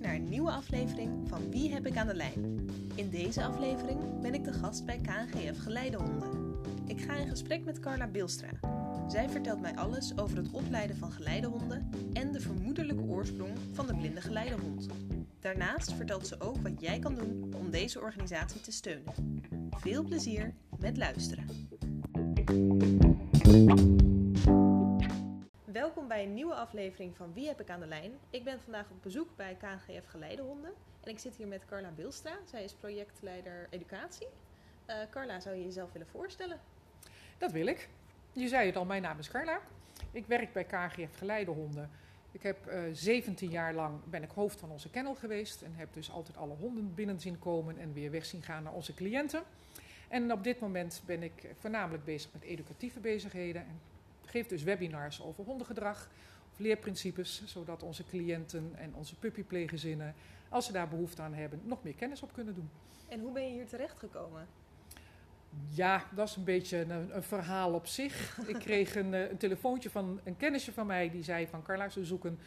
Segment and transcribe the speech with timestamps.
[0.00, 2.68] naar een nieuwe aflevering van Wie heb ik aan de lijn?
[2.94, 6.54] In deze aflevering ben ik de gast bij KNGF Geleidehonden.
[6.86, 8.48] Ik ga in gesprek met Carla Bilstra.
[9.08, 13.94] Zij vertelt mij alles over het opleiden van geleidehonden en de vermoedelijke oorsprong van de
[13.94, 14.86] blinde geleidehond.
[15.40, 19.14] Daarnaast vertelt ze ook wat jij kan doen om deze organisatie te steunen.
[19.70, 21.44] Veel plezier met luisteren.
[26.54, 28.12] Aflevering van Wie heb ik aan de lijn?
[28.30, 32.38] Ik ben vandaag op bezoek bij KNGF Geleidehonden en ik zit hier met Carla Bilstra.
[32.44, 34.26] Zij is projectleider educatie.
[34.86, 36.60] Uh, Carla, zou je jezelf willen voorstellen?
[37.38, 37.88] Dat wil ik.
[38.32, 39.60] Je zei het al, mijn naam is Carla.
[40.10, 41.90] Ik werk bij KNGF Geleidehonden.
[42.32, 45.92] Ik heb uh, 17 jaar lang ben ik hoofd van onze kennel geweest en heb
[45.92, 49.42] dus altijd alle honden binnen zien komen en weer weg zien gaan naar onze cliënten.
[50.08, 53.80] En op dit moment ben ik voornamelijk bezig met educatieve bezigheden en
[54.24, 56.08] geef dus webinars over hondengedrag
[56.56, 60.14] leerprincipes, zodat onze cliënten en onze puppypleeggezinnen,
[60.48, 62.70] als ze daar behoefte aan hebben, nog meer kennis op kunnen doen.
[63.08, 64.48] En hoe ben je hier terecht gekomen?
[65.68, 68.38] Ja, dat is een beetje een, een verhaal op zich.
[68.46, 72.04] ik kreeg een, een, telefoontje van een kennisje van mij die zei van Carla, ze
[72.04, 72.38] zoeken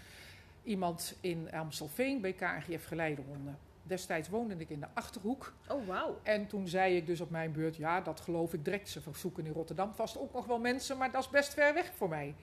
[0.64, 3.58] iemand in Amstelveen bij KNGF Geleidehonden.
[3.84, 5.53] Destijds woonde ik in de Achterhoek.
[5.67, 6.19] Oh, wauw.
[6.23, 8.90] En toen zei ik dus op mijn beurt, ja, dat geloof ik direct.
[8.90, 11.92] Ze verzoeken in Rotterdam vast ook nog wel mensen, maar dat is best ver weg
[11.95, 12.36] voor mij.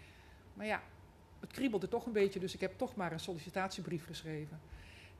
[0.54, 0.82] Maar ja,
[1.42, 4.60] het kriebelde toch een beetje, dus ik heb toch maar een sollicitatiebrief geschreven.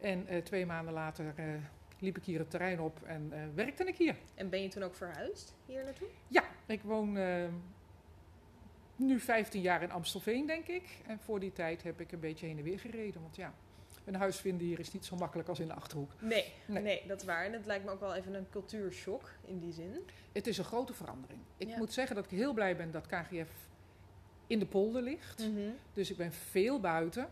[0.00, 1.54] En uh, twee maanden later uh,
[1.98, 4.16] liep ik hier het terrein op en uh, werkte ik hier.
[4.34, 6.08] En ben je toen ook verhuisd hier naartoe?
[6.28, 7.18] Ja, ik woon
[8.96, 10.98] nu 15 jaar in Amstelveen, denk ik.
[11.06, 13.54] En voor die tijd heb ik een beetje heen en weer gereden, want ja
[14.04, 16.10] een huis vinden hier is niet zo makkelijk als in de Achterhoek.
[16.20, 17.02] Nee, nee, nee.
[17.06, 17.44] dat is waar.
[17.44, 20.08] En het lijkt me ook wel even een cultuurshock in die zin.
[20.32, 21.40] Het is een grote verandering.
[21.56, 21.76] Ik ja.
[21.76, 23.70] moet zeggen dat ik heel blij ben dat KGF
[24.53, 25.39] in de polder ligt.
[25.39, 25.75] Mm -hmm.
[25.92, 27.28] Dus ik ben veel buiten.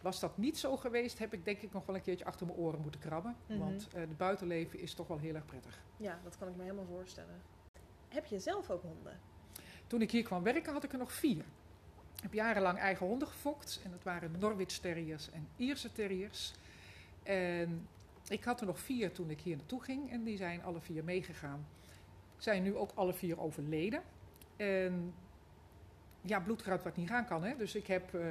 [0.00, 2.58] Was dat niet zo geweest, heb ik denk ik nog wel een keertje achter mijn
[2.58, 3.36] oren moeten krabben.
[3.46, 3.58] Mm -hmm.
[3.58, 5.82] Want uh, het buitenleven is toch wel heel erg prettig.
[5.96, 7.42] Ja, dat kan ik me helemaal voorstellen.
[8.08, 9.20] Heb je zelf ook honden?
[9.86, 11.44] Toen ik hier kwam werken had ik er nog vier.
[12.16, 13.80] Ik heb jarenlang eigen honden gefokt.
[13.84, 16.54] En dat waren Norwich Terriers en Ierse Terriers.
[17.22, 17.88] En
[18.28, 20.10] ik had er nog vier toen ik hier naartoe ging.
[20.10, 21.66] En die zijn alle vier meegegaan.
[22.36, 24.02] Zijn nu ook alle vier overleden.
[24.56, 25.14] En
[26.22, 27.44] ja, bloedkruid wat niet gaan kan.
[27.44, 27.56] Hè?
[27.56, 28.22] Dus ik heb uh,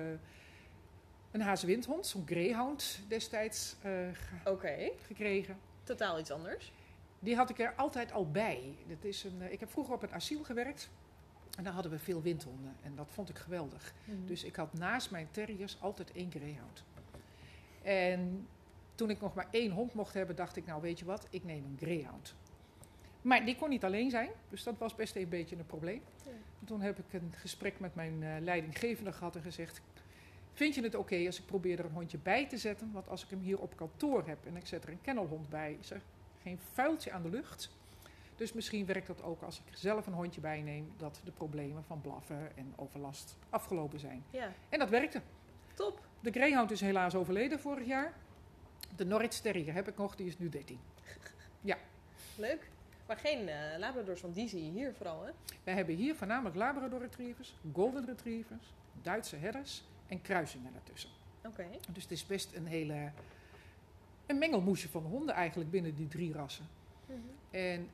[1.31, 4.91] een hazewindhond, zo'n greyhound destijds uh, ge okay.
[5.06, 5.57] gekregen.
[5.84, 6.72] Totaal iets anders.
[7.19, 8.75] Die had ik er altijd al bij.
[8.88, 10.90] Dat is een, uh, ik heb vroeger op een asiel gewerkt.
[11.57, 13.94] En daar hadden we veel windhonden en dat vond ik geweldig.
[14.06, 14.28] Mm -hmm.
[14.28, 16.84] Dus ik had naast mijn terriers altijd één greyhound.
[17.81, 18.47] En
[18.96, 21.44] toen ik nog maar één hond mocht hebben, dacht ik, nou weet je wat, ik
[21.44, 22.35] neem een greyhound.
[23.22, 26.01] Maar die kon niet alleen zijn, dus dat was best een beetje een probleem.
[26.25, 26.31] Ja.
[26.66, 29.81] Toen heb ik een gesprek met mijn uh, leidinggevende gehad en gezegd...
[30.53, 32.91] Vind je het oké okay als ik probeer er een hondje bij te zetten?
[32.91, 35.77] Want als ik hem hier op kantoor heb en ik zet er een kennelhond bij...
[35.79, 36.01] is er
[36.41, 37.69] geen vuiltje aan de lucht...
[38.41, 42.01] Dus misschien werkt dat ook als ik zelf een hondje bijneem, dat de problemen van
[42.01, 44.23] blaffen en overlast afgelopen zijn.
[44.29, 44.51] Ja.
[44.69, 45.21] En dat werkte.
[45.73, 46.00] Top.
[46.19, 48.13] De Greyhound is helaas overleden vorig jaar.
[48.95, 50.79] De Norwich Terrier heb ik nog, die is nu 13.
[51.61, 51.77] ja.
[52.35, 52.69] Leuk.
[53.11, 55.31] Maar geen uh, Labradors, want die zie je hier vooral, hè?
[55.63, 61.09] Wij hebben hier voornamelijk Labrador Retrievers, Golden Retrievers, Duitse herders en kruisingen ertussen.
[61.38, 61.47] Oké.
[61.47, 61.79] Okay.
[61.94, 63.11] Dus het is best een hele...
[64.25, 66.67] een mengelmoesje van honden eigenlijk binnen die drie rassen.
[67.05, 67.59] Mm -hmm.
[67.59, 67.89] En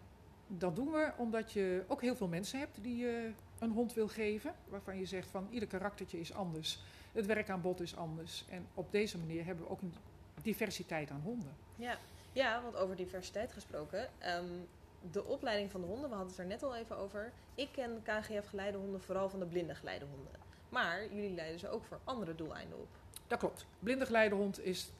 [0.47, 4.07] dat doen we omdat je ook heel veel mensen hebt die je een hond wil
[4.07, 4.53] geven.
[4.67, 6.79] Waarvan je zegt van ieder karaktertje is anders.
[7.11, 8.45] Het werkaanbod is anders.
[8.49, 9.93] En op deze manier hebben we ook een
[10.41, 11.55] diversiteit aan honden.
[11.75, 11.97] Ja,
[12.31, 14.09] ja want over diversiteit gesproken.
[14.25, 14.67] Um,
[15.11, 17.31] de opleiding van de honden, we hadden het er net al even over.
[17.55, 20.31] Ik ken KGF geleidehonden vooral van de blinde geleidehonden.
[20.69, 22.87] Maar jullie leiden ze ook voor andere doeleinden op.
[23.27, 23.65] Dat klopt.
[23.79, 24.91] Blinde geleidehond is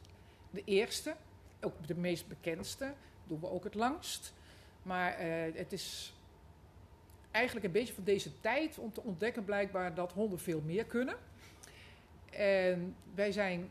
[0.50, 1.16] de eerste,
[1.60, 2.94] ook de meest bekendste.
[3.26, 4.34] Doen we ook het langst.
[4.82, 6.14] Maar uh, het is
[7.30, 11.16] eigenlijk een beetje van deze tijd om te ontdekken blijkbaar dat honden veel meer kunnen.
[12.30, 13.70] En wij zijn,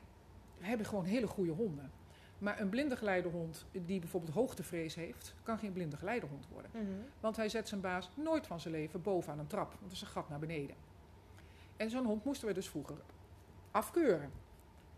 [0.59, 1.91] hebben gewoon hele goede honden.
[2.37, 6.71] Maar een blinde geleidehond die bijvoorbeeld hoogtevrees heeft, kan geen blinde geleidehond worden.
[6.73, 7.05] Mm -hmm.
[7.19, 10.01] Want hij zet zijn baas nooit van zijn leven bovenaan een trap, want dat is
[10.01, 10.75] een gat naar beneden.
[11.77, 12.95] En zo'n hond moesten we dus vroeger
[13.71, 14.31] afkeuren.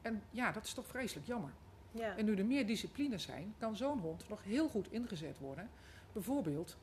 [0.01, 1.51] En ja, dat is toch vreselijk jammer.
[1.91, 2.17] Ja.
[2.17, 5.69] En nu er meer disciplines zijn, kan zo'n hond nog heel goed ingezet worden.
[6.13, 6.77] Bijvoorbeeld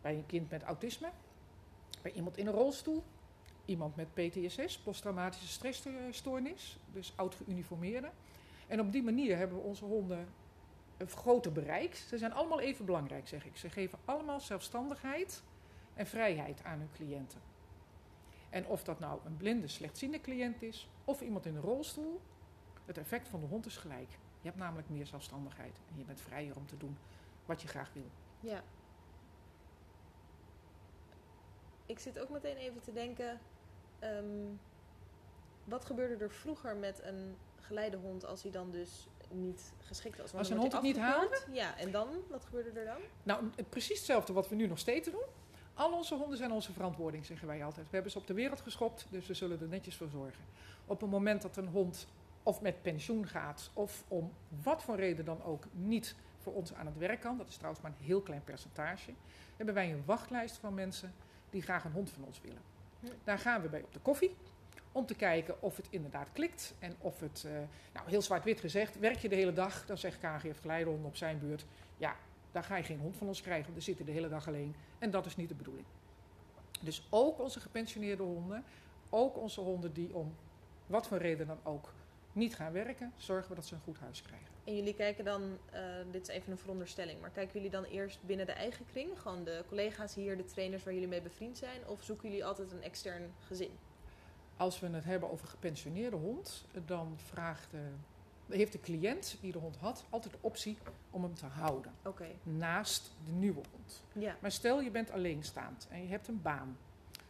[0.00, 1.10] bij een kind met autisme,
[2.02, 3.04] bij iemand in een rolstoel,
[3.64, 8.10] iemand met PTSS, posttraumatische stressstoornis, dus oud geuniformeerde.
[8.66, 10.28] En op die manier hebben we onze honden
[10.96, 11.94] een groter bereik.
[11.94, 13.56] Ze zijn allemaal even belangrijk, zeg ik.
[13.56, 15.42] Ze geven allemaal zelfstandigheid
[15.94, 17.40] en vrijheid aan hun cliënten.
[18.50, 22.20] En of dat nou een blinde, slechtziende cliënt is, of iemand in een rolstoel,
[22.84, 24.10] Het effect van de hond is gelijk.
[24.10, 26.96] Je hebt namelijk meer zelfstandigheid en je bent vrijer om te doen
[27.46, 28.10] wat je graag wil.
[28.40, 28.62] Ja.
[31.86, 33.40] Ik zit ook meteen even te denken.
[33.98, 34.46] ehm,
[35.64, 37.36] wat gebeurde er vroeger met een
[37.66, 40.34] geleidehond als hij dan dus niet geschikt was?
[40.34, 41.46] Als een hond het niet afgekeurd.
[41.52, 42.08] Ja, en dan?
[42.28, 43.00] Wat gebeurde er dan?
[43.22, 45.24] Nou, precies hetzelfde wat we nu nog steeds doen.
[45.74, 47.86] Al onze honden zijn onze verantwoording, zeggen wij altijd.
[47.86, 50.44] We hebben ze op de wereld geschopt, dus we zullen er netjes voor zorgen.
[50.86, 52.06] Op het moment dat een hond
[52.42, 54.32] of met pensioen gaat, of om
[54.62, 57.82] wat voor reden dan ook niet voor ons aan het werk kan, dat is trouwens
[57.82, 59.12] maar een heel klein percentage,
[59.56, 61.14] hebben wij een wachtlijst van mensen
[61.50, 62.62] die graag een hond van ons willen.
[63.00, 63.06] Hm.
[63.24, 64.36] Daar gaan we bij op de koffie.
[64.96, 66.74] Om te kijken of het inderdaad klikt.
[66.78, 67.52] En of het, eh,
[67.92, 71.38] nou heel zwart-wit gezegd, werk je de hele dag, dan zegt KGF Geleidehonden op zijn
[71.38, 71.64] beurt,
[71.96, 72.16] ja,
[72.52, 74.74] daar ga je geen hond van ons krijgen, want we zitten de hele dag alleen.
[74.98, 75.86] En dat is niet de bedoeling.
[76.80, 78.64] Dus ook onze gepensioneerde honden,
[79.10, 80.34] ook onze honden die om
[80.86, 81.92] wat voor reden dan ook
[82.32, 84.48] niet gaan werken, zorgen we dat ze een goed huis krijgen.
[84.64, 88.18] En jullie kijken dan, eh, dit is even een veronderstelling, maar kijken jullie dan eerst
[88.22, 89.20] binnen de eigen kring?
[89.20, 91.86] Gewoon de collega's hier, de trainers waar jullie mee bevriend zijn?
[91.86, 93.70] Of zoeken jullie altijd een extern gezin?
[94.56, 99.58] Als we het hebben over gepensioneerde hond, dan vraagt de, heeft de cliënt die de
[99.58, 100.78] hond had altijd de optie
[101.10, 101.92] om hem te houden.
[102.42, 104.02] Naast de nieuwe hond.
[104.12, 104.36] ja.
[104.40, 106.76] Maar stel je bent alleenstaand en je hebt een baan.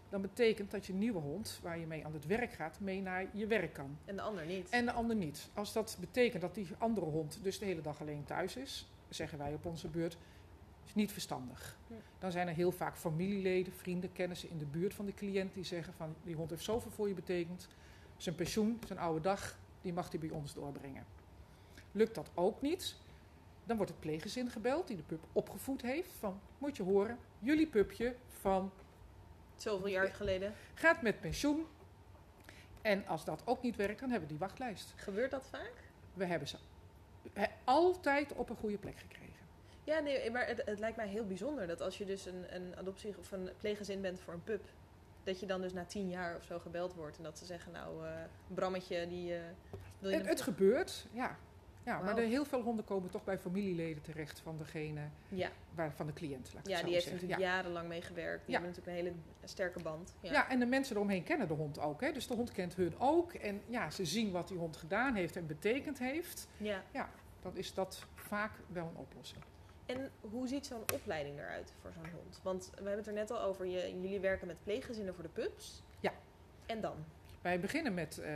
[0.08, 3.26] Dan betekent dat je nieuwe hond, waar je mee aan het werk gaat, mee naar
[3.32, 3.99] je werk kan.
[4.05, 4.70] En de ander niet.
[4.70, 5.49] En de ander niet.
[5.55, 9.38] Als dat betekent dat die andere hond dus de hele dag alleen thuis is, zeggen
[9.38, 10.17] wij op onze beurt,
[10.87, 11.77] is niet verstandig.
[12.19, 15.65] Dan zijn er heel vaak familieleden, vrienden, kennissen in de buurt van de cliënt die
[15.65, 17.69] zeggen van die hond heeft zoveel voor je betekend.
[18.17, 21.05] Zijn pensioen, zijn oude dag, die mag hij bij ons doorbrengen.
[21.93, 22.97] Lukt dat ook niet,
[23.65, 26.12] dan wordt het pleeggezin gebeld die de pup opgevoed heeft.
[26.12, 28.73] Van, moet je horen, jullie pupje van
[29.56, 30.55] Zoveel jaar geleden.
[30.75, 31.67] gaat met pensioen.
[32.83, 34.93] En als dat ook niet werkt, dan hebben we die wachtlijst.
[34.97, 35.73] Gebeurt dat vaak?
[36.15, 36.56] We hebben ze
[37.33, 39.25] he- altijd op een goede plek gekregen.
[39.87, 42.77] Ja, nee, maar het, het lijkt mij heel bijzonder dat als je dus een, een
[42.77, 44.65] adoptie of een pleeggezin bent voor een pup,
[45.25, 47.73] dat je dan dus na tien jaar of zo gebeld wordt en dat ze zeggen,
[47.73, 48.12] nou, eh
[48.55, 49.41] Brammetje, die eh,
[49.99, 51.37] wil je Het, gebeurt, ja.
[51.85, 55.93] ja maar er heel veel honden komen toch bij familieleden terecht van degene, Ja, waar,
[55.93, 56.50] van de cliënt.
[56.55, 57.12] Laat ik ja die heeft zeggen.
[57.12, 57.56] natuurlijk ja.
[57.56, 58.47] jarenlang mee gewerkt.
[58.47, 58.61] Die Ja.
[58.61, 60.15] hebben natuurlijk een hele sterke band.
[60.21, 60.33] Ja.
[60.33, 60.49] Ja.
[60.49, 62.00] en de mensen eromheen kennen de hond ook.
[62.00, 62.12] Hè?
[62.12, 63.33] Dus de hond kent hun ook.
[63.33, 66.49] En ja, ze zien wat die hond gedaan heeft en betekend heeft.
[66.59, 67.09] ja.
[67.43, 69.43] Dan is dat vaak wel een oplossing.
[69.87, 72.41] En hoe ziet zo'n opleiding eruit voor zo'n hond?
[72.43, 75.29] Want we hebben het er net al over, je, jullie werken met pleeggezinnen voor de
[75.29, 75.83] pups.
[76.00, 76.12] Ja.
[76.67, 76.97] En dan?
[77.43, 78.33] Wij beginnen met, eh,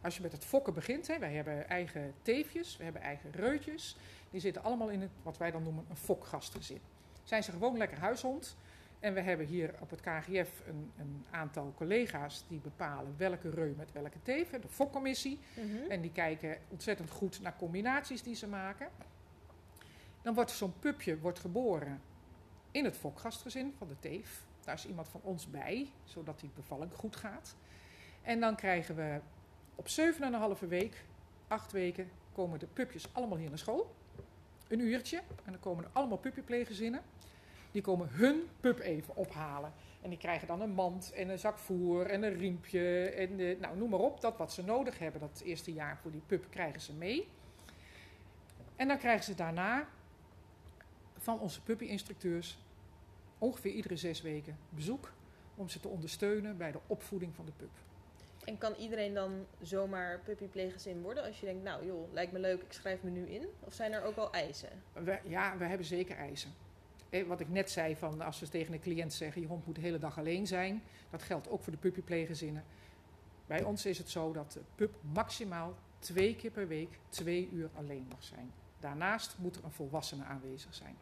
[0.00, 3.96] als je met het fokken begint, hè, wij hebben eigen teefjes, we hebben eigen reutjes.
[4.30, 6.80] Die zitten allemaal in het, wat wij dan noemen een fokgastgezin.
[7.22, 8.56] Zijn ze gewoon lekker huishond.
[9.00, 13.74] En we hebben hier op het KGF een, een aantal collega's die bepalen welke reu
[13.76, 14.50] met welke teef.
[14.50, 15.38] De fokcommissie.
[15.88, 18.88] En die kijken ontzettend goed naar combinaties die ze maken.
[20.22, 22.02] Dan wordt zo'n pupje wordt geboren
[22.70, 24.46] in het fokgastgezin van de teef.
[24.60, 27.56] Daar is iemand van ons bij, zodat die bevalling goed gaat.
[28.22, 29.20] En dan krijgen we
[29.74, 29.86] op
[30.60, 31.04] 7,5 week,
[31.48, 33.94] 8 weken, komen de pupjes allemaal hier naar school.
[34.68, 35.16] Een uurtje.
[35.16, 37.02] En dan komen er allemaal pupjepleeggezinnen.
[37.70, 39.72] Die komen hun pup even ophalen.
[40.02, 43.08] En die krijgen dan een mand en een zak voer en een riempje.
[43.08, 44.20] En nou, noem maar op.
[44.20, 47.28] Dat wat ze nodig hebben dat eerste jaar voor die pup krijgen ze mee.
[48.76, 49.88] En dan krijgen ze daarna
[51.20, 52.58] van onze puppy-instructeurs
[53.38, 55.12] ongeveer iedere zes weken bezoek.
[55.54, 57.70] Om ze te ondersteunen bij de opvoeding van de pup.
[58.44, 62.62] En kan iedereen dan zomaar puppypleeggezin worden als je denkt, nou joh, lijkt me leuk,
[62.62, 63.46] ik schrijf me nu in?
[63.60, 64.68] Of zijn er ook al eisen?
[64.92, 66.50] We, ja, we hebben zeker eisen.
[67.10, 69.42] Eh, Wat ik net zei, van als we tegen een cliënt zeggen...
[69.42, 70.82] je hond moet de hele dag alleen zijn...
[71.10, 72.64] dat geldt ook voor de puppypleeggezinnen.
[73.46, 76.98] Bij ons is het zo dat de pup maximaal twee keer per week...
[77.08, 78.52] twee uur alleen mag zijn.
[78.80, 80.96] Daarnaast moet er een volwassene aanwezig zijn.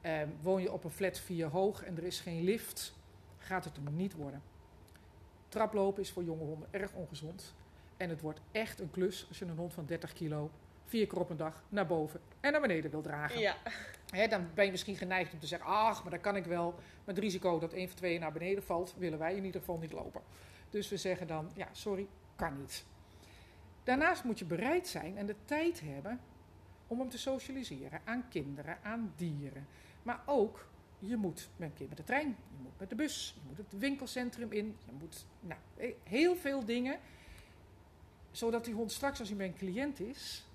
[0.00, 2.94] Eh, woon je op een flat 4 hoog en er is geen lift...
[3.38, 4.42] gaat het hem niet worden.
[5.48, 7.54] Traplopen is voor jonge honden erg ongezond.
[7.96, 10.50] En het wordt echt een klus als je een hond van 30 kilo...
[10.84, 13.40] vier keer op een dag naar boven en naar beneden wil dragen.
[13.40, 13.56] Ja.
[14.28, 16.74] Dan ben je misschien geneigd om te zeggen, ach, maar dat kan ik wel.
[17.04, 19.78] Met het risico dat een van tweeën naar beneden valt, willen wij in ieder geval
[19.78, 20.22] niet lopen.
[20.70, 22.84] Dus we zeggen dan, ja, sorry, kan niet.
[23.82, 26.20] Daarnaast moet je bereid zijn en de tijd hebben
[26.88, 29.66] om hem te socialiseren aan kinderen, aan dieren.
[30.02, 30.66] Maar ook,
[30.98, 33.78] je moet een keer met de trein, je moet met de bus, je moet het
[33.78, 34.76] winkelcentrum in.
[34.84, 35.60] Je moet, nou,
[36.02, 36.98] heel veel dingen.
[38.30, 40.46] Zodat die hond straks, als hij bij een cliënt is,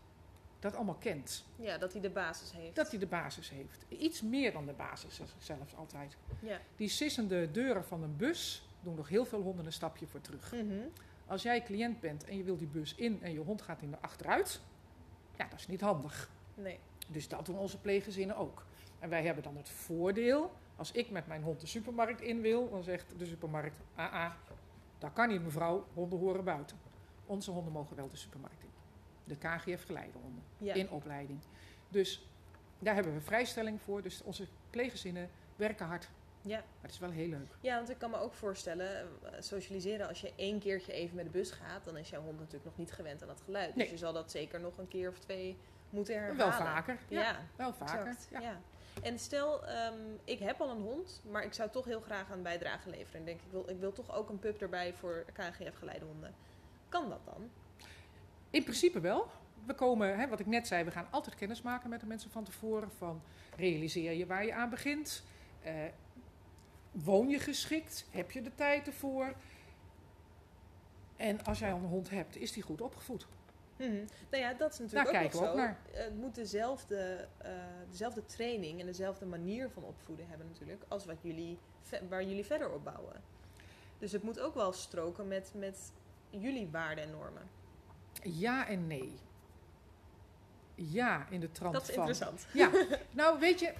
[0.59, 1.45] dat allemaal kent.
[1.55, 2.75] ja, dat hij de basis heeft.
[2.75, 3.85] Dat hij de basis heeft.
[3.89, 6.17] Iets meer dan de basis zelfs altijd.
[6.39, 6.59] Ja.
[6.75, 10.51] Die sissende deuren van een bus doen nog heel veel honden een stapje voor terug.
[10.51, 10.87] Mhm.
[11.27, 13.91] Als jij cliënt bent en je wilt die bus in en je hond gaat in
[13.91, 14.61] de achteruit,
[15.37, 16.29] ja, dat is niet handig.
[16.55, 16.79] Nee.
[17.07, 18.65] Dus dat doen onze pleeggezinnen ook.
[18.99, 22.69] En wij hebben dan het voordeel, als ik met mijn hond de supermarkt in wil,
[22.69, 24.31] dan zegt de supermarkt, ah, ah
[24.97, 26.77] dat kan niet mevrouw, honden horen buiten.
[27.25, 28.69] Onze honden mogen wel de supermarkt in.
[29.23, 30.73] De KGF geleidehonden, Ja.
[30.73, 31.39] in opleiding.
[31.89, 32.27] Dus
[32.79, 34.01] daar hebben we vrijstelling voor.
[34.01, 36.09] Dus onze pleeggezinnen werken hard.
[36.45, 36.57] Ja.
[36.57, 37.55] Maar het is wel heel leuk.
[37.61, 41.25] ja, want ik kan me ook voorstellen, eh, socialiseren, als je één keertje even met
[41.25, 43.75] de bus gaat, dan is jouw hond natuurlijk nog niet gewend aan dat geluid.
[43.75, 43.83] Nee.
[43.85, 45.57] Dus je zal dat zeker nog een keer of twee
[45.89, 46.37] moeten herhalen.
[46.37, 46.97] Wel vaker.
[47.07, 48.15] Ja, Ja, wel vaker.
[48.31, 48.39] Ja.
[48.39, 48.59] Ja.
[49.01, 52.41] En stel, ehm, ik heb al een hond, maar ik zou toch heel graag aan
[52.43, 53.19] bijdrage leveren.
[53.19, 56.33] Ik denk, ik wil, ik wil toch ook een pup erbij voor KGF geleidehonden.
[56.89, 57.49] Kan dat dan?
[58.49, 59.29] In principe wel.
[59.65, 62.31] We komen, hè, wat ik net zei, we gaan altijd kennis maken met de mensen
[62.31, 62.91] van tevoren.
[62.97, 63.21] Van
[63.55, 65.23] realiseer je waar je aan begint?
[65.61, 65.73] Eh,
[66.93, 68.05] woon je geschikt?
[68.09, 69.33] Heb je de tijd ervoor?
[71.15, 73.27] En als jij een hond hebt, is die goed opgevoed?
[73.77, 74.05] Mhm.
[74.29, 75.79] Nou ja, dat is natuurlijk Daar ook kijken we ook naar.
[75.91, 77.51] Het moet dezelfde, eh,
[77.89, 81.57] dezelfde training en dezelfde manier van opvoeden hebben natuurlijk, als wat jullie,
[82.09, 83.21] waar jullie verder op bouwen.
[83.99, 85.91] Dus het moet ook wel stroken met, met
[86.29, 87.49] jullie waarden en normen.
[88.23, 89.13] Ja en nee.
[90.75, 92.07] Ja, in de trant Dat is van.
[92.07, 92.47] interessant.
[92.53, 92.71] Ja,
[93.21, 93.73] nou weet je,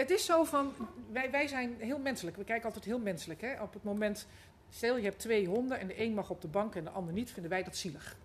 [0.00, 0.72] het is zo van,
[1.12, 2.36] wij, wij zijn heel menselijk.
[2.36, 3.40] We kijken altijd heel menselijk.
[3.40, 3.62] Hè?
[3.62, 4.26] Op het moment,
[4.68, 7.12] stel je hebt twee honden en de een mag op de bank en de ander
[7.14, 8.16] niet, vinden wij dat zielig.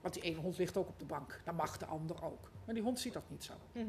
[0.00, 2.50] Want die ene hond ligt ook op de bank, dan mag de ander ook.
[2.64, 3.52] Maar die hond ziet dat niet zo.
[3.72, 3.88] Mhm.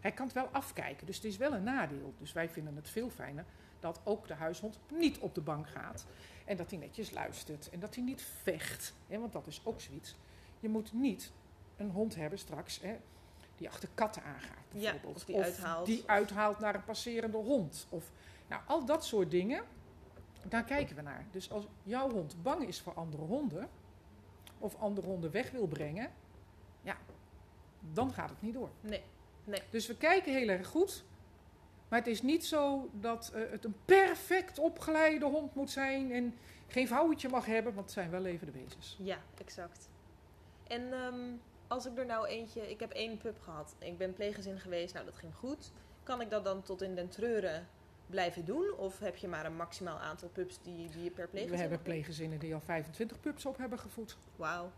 [0.00, 2.14] Hij kan het wel afkijken, dus het is wel een nadeel.
[2.18, 3.44] Dus wij vinden het veel fijner
[3.80, 6.06] dat ook de huishond niet op de bank gaat.
[6.44, 8.94] En dat hij netjes luistert en dat hij niet vecht.
[9.06, 9.18] Hè?
[9.18, 10.16] Want dat is ook zoiets.
[10.60, 11.32] Je moet niet
[11.76, 12.96] een hond hebben straks hè,
[13.56, 14.64] die achter katten aangaat.
[14.72, 15.86] Ja, of die uithaalt.
[15.86, 17.86] die uithaalt naar een passerende hond.
[17.88, 18.10] Of,
[18.48, 19.64] nou, al dat soort dingen,
[20.48, 21.26] daar kijken we naar.
[21.30, 23.68] Dus als jouw hond bang is voor andere honden,
[24.58, 26.12] of andere honden weg wil brengen,
[26.82, 26.96] ja,
[27.92, 28.70] dan gaat het niet door.
[28.80, 29.02] Nee.
[29.70, 31.04] Dus we kijken heel erg goed.
[31.88, 36.34] Maar het is niet zo dat eh, het een perfect opgeleide hond moet zijn en
[36.66, 38.96] geen vouwtje mag hebben, want het zijn wel levende wezens.
[38.98, 39.88] Ja, exact.
[40.66, 41.34] En ehm,
[41.68, 42.70] als ik er nou eentje...
[42.70, 43.74] Ik heb één pup gehad.
[43.78, 44.94] Ik ben pleeggezin geweest.
[44.94, 45.72] Nou, dat ging goed.
[46.02, 47.66] Kan ik dat dan tot in den treuren
[48.06, 48.74] blijven doen?
[48.76, 51.82] Of heb je maar een maximaal aantal pups die, die je per pleeggezin We hebben
[51.82, 54.16] pleeggezinnen die al 25 pups op hebben gevoed.
[54.36, 54.70] Wauw.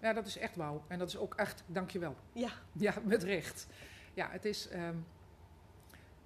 [0.00, 0.82] Ja, dat is echt wauw.
[0.88, 2.16] En dat is ook echt, dankjewel.
[2.32, 2.50] Ja.
[2.72, 3.66] Ja, met recht.
[4.14, 4.68] Ja, het is.
[4.68, 4.96] ehm,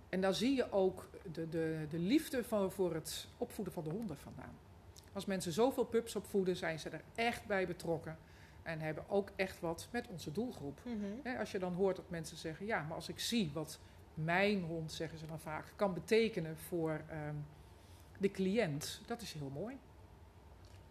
[0.08, 3.90] en daar zie je ook de, de, de liefde van, voor het opvoeden van de
[3.90, 4.58] honden vandaan.
[5.12, 8.18] Als mensen zoveel pups opvoeden, zijn ze er echt bij betrokken.
[8.62, 10.80] En hebben ook echt wat met onze doelgroep.
[10.84, 11.38] Mhm.
[11.38, 13.78] Als je dan hoort dat mensen zeggen: ja, maar als ik zie wat
[14.14, 17.34] mijn hond, zeggen ze dan vaak, kan betekenen voor ehm,
[18.18, 19.78] de cliënt, dat is heel mooi.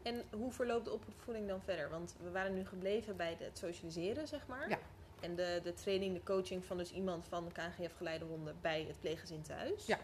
[0.01, 1.89] En hoe verloopt de opvoeding dan verder?
[1.89, 4.69] Want we waren nu gebleven bij het socialiseren, zeg maar.
[4.69, 4.79] Ja.
[5.21, 8.85] En de, de training, de coaching van dus iemand van de KNGF geleide honden bij
[8.87, 9.85] het pleeggezin thuis.
[9.85, 9.97] Ja.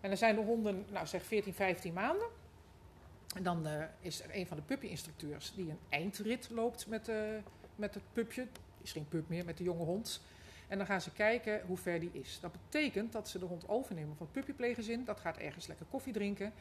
[0.00, 2.26] En dan zijn de honden, nou zeg 14, 15 maanden.
[3.34, 7.16] En dan eh, is er een van de puppy-instructeurs die een eindrit loopt met, eh,
[7.76, 8.46] met het pupje.
[8.82, 10.20] Is geen pup meer, met de jonge hond.
[10.68, 12.38] En dan gaan ze kijken hoe ver die is.
[12.40, 15.04] Dat betekent dat ze de hond overnemen van het puppypleeggezin.
[15.04, 16.52] Dat gaat ergens lekker koffie drinken.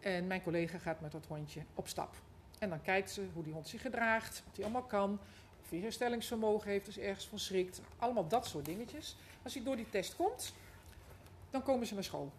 [0.00, 2.14] En mijn collega gaat met dat hondje op stap.
[2.58, 5.18] En dan kijkt ze hoe die hond zich gedraagt, wat hij allemaal kan.
[5.62, 7.80] Of hij herstellingsvermogen heeft, hij ergens van schrikt.
[7.98, 9.16] Allemaal dat soort dingetjes.
[9.42, 10.52] Als hij door die test komt,
[11.50, 12.32] dan komen ze naar school.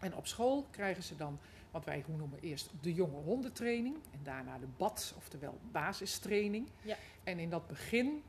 [0.00, 1.38] En op school krijgen ze dan,
[1.70, 3.96] wat wij noemen eerst de jonge hondentraining.
[4.10, 6.68] En daarna de BAD, oftewel basistraining.
[6.82, 6.96] Ja.
[7.24, 8.22] En in dat begin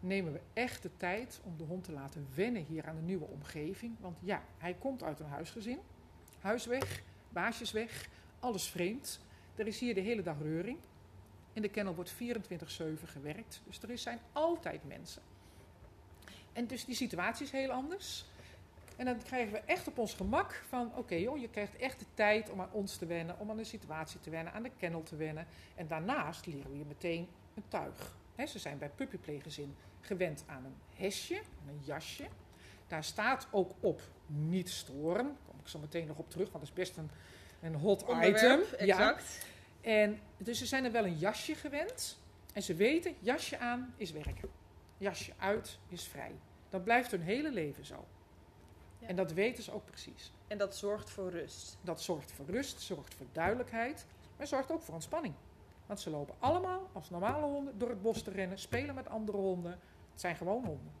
[0.00, 3.26] nemen we echt de tijd om de hond te laten wennen hier aan de nieuwe
[3.26, 3.96] omgeving.
[4.00, 5.78] Want ja, hij komt uit een huisgezin.
[6.40, 8.08] Huis weg, baasjes weg,
[8.40, 9.20] alles vreemd.
[9.56, 10.78] Er is hier de hele dag reuring.
[11.52, 13.62] In de kennel wordt 24-7 gewerkt.
[13.66, 15.22] Dus er is- zijn altijd mensen.
[16.52, 18.24] En dus die situatie is heel anders.
[18.96, 20.92] En dan krijgen we echt op ons gemak van...
[20.96, 23.38] oké joh, je krijgt echt de tijd om aan ons te wennen...
[23.38, 25.46] om aan de situatie te wennen, aan de kennel te wennen.
[25.74, 28.16] En daarnaast leren we je meteen een tuig.
[28.46, 32.26] Ze zijn bij puppypleeggezin gewend aan een hesje, een jasje.
[32.86, 35.24] Daar staat ook op niet storen.
[35.24, 37.10] Daar kom ik zo meteen nog op terug, want dat is best een,
[37.60, 38.86] een hot Onderwerp, item.
[38.86, 38.98] Ja.
[38.98, 39.46] exact.
[39.80, 42.18] En dus ze zijn er wel een jasje gewend.
[42.52, 44.48] En ze weten, jasje aan is werken.
[44.98, 46.32] Jasje uit is vrij.
[46.68, 48.06] Dat blijft hun hele leven zo.
[49.04, 49.10] Ja.
[49.10, 50.32] En dat weten ze ook precies.
[50.46, 51.78] En dat zorgt voor rust.
[51.80, 54.06] Dat zorgt voor rust, zorgt voor duidelijkheid.
[54.36, 55.34] Maar zorgt ook voor ontspanning.
[55.86, 59.38] Want ze lopen allemaal als normale honden door het bos te rennen, spelen met andere
[59.38, 59.72] honden.
[60.12, 60.92] Het zijn gewoon honden.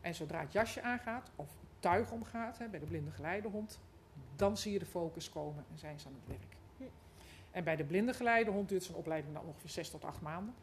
[0.00, 3.80] En zodra het jasje aangaat of het tuig omgaat hè, bij de blinde geleidehond,
[4.36, 6.56] dan zie je de focus komen en zijn ze aan het werk.
[6.76, 6.82] Hm.
[7.50, 10.54] En bij de blinde geleidehond duurt zo'n opleiding dan ongeveer zes tot acht maanden.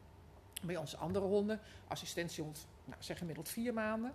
[0.62, 4.14] Bij onze andere honden, assistentiehond, nou, zeg gemiddeld vier maanden.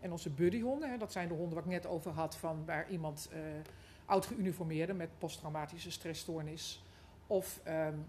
[0.00, 2.90] En onze buddyhonden, hè, dat zijn de honden waar ik net over had, van waar
[2.90, 3.38] iemand uh,
[4.04, 6.82] oud geuniformeerde met posttraumatische stressstoornis.
[7.26, 8.06] Of um,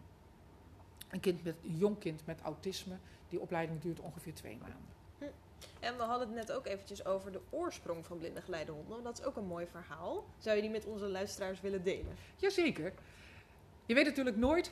[1.09, 2.95] een, kind met, een jong kind met autisme.
[3.29, 4.85] Die opleiding duurt ongeveer twee maanden.
[5.17, 5.25] Hm.
[5.79, 9.03] En we hadden het net ook eventjes over de oorsprong van blinde geleidehonden.
[9.03, 10.25] Dat is ook een mooi verhaal.
[10.37, 12.15] Zou je die met onze luisteraars willen delen?
[12.35, 12.93] Jazeker.
[13.85, 14.71] Je weet natuurlijk nooit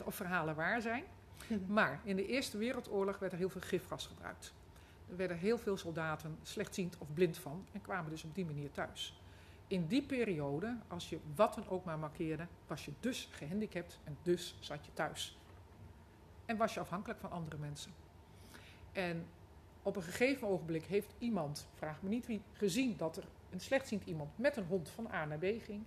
[0.00, 1.04] 100% of verhalen waar zijn.
[1.66, 4.52] Maar in de Eerste Wereldoorlog werd er heel veel gifgas gebruikt.
[5.10, 8.70] Er werden heel veel soldaten slechtziend of blind van en kwamen dus op die manier
[8.70, 9.20] thuis.
[9.66, 14.16] In die periode, als je wat dan ook maar markeerde, was je dus gehandicapt en
[14.22, 15.38] dus zat je thuis.
[16.44, 17.92] En was je afhankelijk van andere mensen.
[18.92, 19.26] En
[19.82, 24.04] op een gegeven ogenblik heeft iemand, vraag me niet wie, gezien dat er een slechtziend
[24.04, 25.82] iemand met een hond van A naar B ging.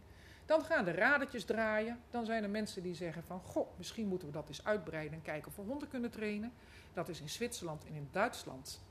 [0.45, 1.99] Dan gaan de radertjes draaien.
[2.09, 5.21] Dan zijn er mensen die zeggen van, goh, misschien moeten we dat eens uitbreiden en
[5.21, 6.51] kijken of we honden kunnen trainen.
[6.93, 8.81] Dat is in Zwitserland en in Duitsland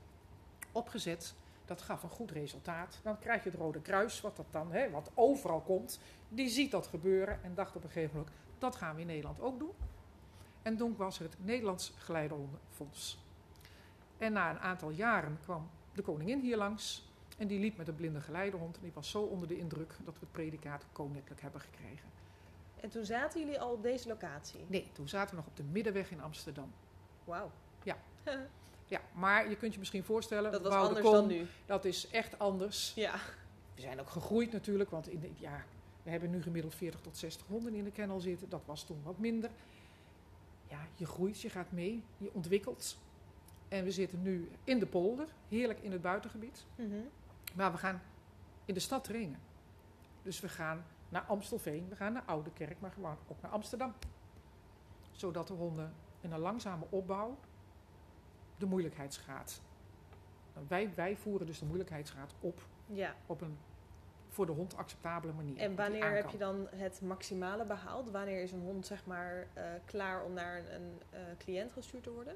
[0.71, 1.33] opgezet.
[1.65, 2.99] Dat gaf een goed resultaat.
[3.03, 5.99] Dan krijg je het Rode Kruis, wat, dat dan, hè, wat overal komt.
[6.29, 9.41] Die ziet dat gebeuren en dacht op een gegeven moment, dat gaan we in Nederland
[9.41, 9.73] ook doen.
[10.61, 13.19] En toen was er het Nederlands Geleidehondenfonds.
[14.17, 17.09] En na een aantal jaren kwam de koningin hier langs.
[17.37, 18.75] En die liep met een blinde geleidehond.
[18.75, 22.09] En die was zo onder de indruk dat we het predicaat koninklijk hebben gekregen.
[22.81, 24.65] En toen zaten jullie al op deze locatie?
[24.67, 26.71] Nee, toen zaten we nog op de Middenweg in Amsterdam.
[27.23, 27.51] Wauw.
[27.83, 27.97] Ja.
[28.91, 30.51] ja, maar je kunt je misschien voorstellen...
[30.51, 31.47] Dat was anders dan nu.
[31.65, 32.93] Dat is echt anders.
[32.95, 33.13] Ja.
[33.75, 35.63] We zijn ook gegroeid natuurlijk, want in de, ja,
[36.03, 38.49] we hebben nu gemiddeld 40 tot 60 honden in de kennel zitten.
[38.49, 39.49] Dat was toen wat minder.
[40.67, 42.97] Ja, je groeit, je gaat mee, je ontwikkelt.
[43.67, 46.65] En we zitten nu in de polder, heerlijk in het buitengebied.
[46.75, 47.09] Mm
[47.55, 48.01] Maar we gaan
[48.65, 49.39] in de stad trainen.
[50.21, 53.93] Dus we gaan naar Amstelveen, we gaan naar Oudekerk, maar gewoon ook naar Amsterdam.
[55.11, 57.37] Zodat de honden in een langzame opbouw
[58.61, 59.61] de moeilijkheidsgraad.
[60.67, 62.61] Wij, wij voeren dus de moeilijkheidsgraad op.
[62.85, 63.15] Ja.
[63.25, 63.57] Op een
[64.31, 65.57] voor de hond acceptabele manier.
[65.57, 68.09] En wanneer heb je dan het maximale behaald?
[68.11, 72.03] Wanneer is een hond zeg maar uh, klaar om naar een, een uh, cliënt gestuurd
[72.03, 72.35] te worden?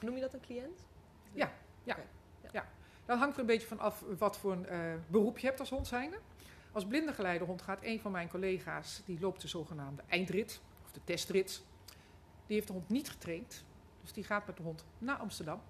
[0.00, 0.86] Noem je dat een cliënt?
[1.32, 1.92] Ja, ja.
[1.92, 2.06] Okay.
[2.42, 2.48] ja.
[2.52, 2.68] ja.
[3.04, 5.70] Dat hangt er een beetje van af wat voor een uh, beroep je hebt als
[5.70, 6.18] hondzijnde.
[6.72, 11.00] Als blinde geleidehond gaat een van mijn collega's, die loopt de zogenaamde eindrit, of de
[11.04, 11.62] testrit.
[12.46, 13.64] Die heeft de hond niet getraind,
[14.06, 15.60] dus die gaat met de hond naar Amsterdam.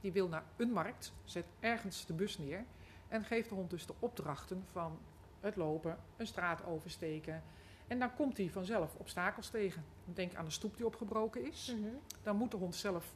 [0.00, 2.64] Die wil naar een markt, zet ergens de bus neer
[3.08, 4.98] en geeft de hond dus de opdrachten van
[5.40, 7.42] het lopen, een straat oversteken.
[7.86, 9.84] En dan komt hij vanzelf obstakels tegen.
[10.04, 11.74] Denk aan de stoep die opgebroken is.
[11.76, 11.98] Mm -hmm.
[12.22, 13.14] Dan moet de hond zelf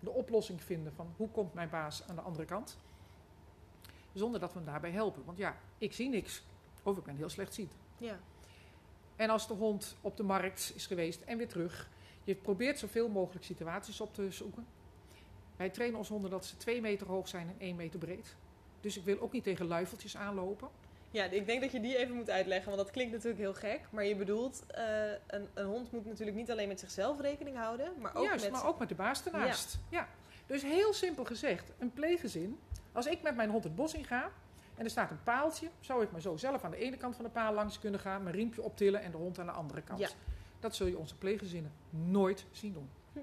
[0.00, 2.78] de oplossing vinden van hoe komt mijn baas aan de andere kant.
[4.12, 5.24] Zonder dat we hem daarbij helpen.
[5.24, 6.42] Want ja, ik zie niks.
[6.82, 7.72] Of ik ben heel slechtziend.
[7.98, 8.18] Ja.
[9.16, 11.90] En als de hond op de markt is geweest en weer terug.
[12.24, 14.66] Je probeert zoveel mogelijk situaties op te zoeken.
[15.56, 18.36] Wij trainen onze honden dat ze twee meter hoog zijn en één meter breed.
[18.80, 20.68] Dus ik wil ook niet tegen luifeltjes aanlopen.
[21.10, 23.80] Ja, ik denk dat je die even moet uitleggen, want dat klinkt natuurlijk heel gek.
[23.90, 24.84] Maar je bedoelt, uh,
[25.26, 28.52] een, een, hond moet natuurlijk niet alleen met zichzelf rekening houden, maar ook Juist, met...
[28.52, 29.78] maar ook met de baas ernaast.
[29.88, 29.98] Ja.
[29.98, 30.08] ja.
[30.46, 32.58] Dus heel simpel gezegd, een pleeggezin.
[32.92, 34.30] Als ik met mijn hond het bos in ga
[34.76, 37.24] en er staat een paaltje, zou ik maar zo zelf aan de ene kant van
[37.24, 40.00] de paal langs kunnen gaan, mijn riempje optillen en de hond aan de andere kant.
[40.00, 40.08] Ja.
[40.60, 42.88] Dat zul je onze pleeggezinnen nooit zien doen.
[43.12, 43.18] Hm.